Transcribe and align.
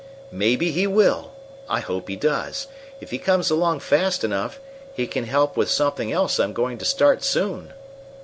"Maybe 0.31 0.71
he 0.71 0.87
will! 0.87 1.29
I 1.69 1.79
hope 1.79 2.09
he 2.09 2.15
does. 2.15 2.65
If 2.99 3.11
he 3.11 3.19
comes 3.19 3.51
along 3.51 3.81
fast 3.81 4.23
enough, 4.23 4.59
he 4.95 5.05
can 5.05 5.25
help 5.25 5.55
with 5.55 5.69
something 5.69 6.11
else 6.11 6.39
I'm 6.39 6.53
going 6.53 6.79
to 6.79 6.85
start 6.85 7.23
soon." 7.23 7.71